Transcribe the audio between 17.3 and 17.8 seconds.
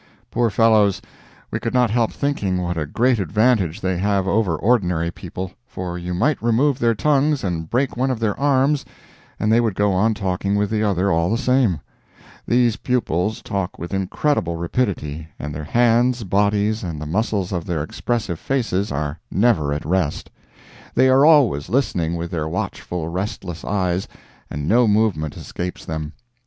of